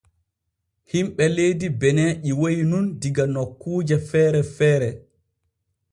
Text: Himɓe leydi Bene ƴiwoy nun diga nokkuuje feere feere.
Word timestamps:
Himɓe 0.91 1.23
leydi 1.35 1.67
Bene 1.79 2.05
ƴiwoy 2.25 2.57
nun 2.69 2.85
diga 3.01 3.25
nokkuuje 3.33 3.95
feere 4.09 4.41
feere. 4.55 4.89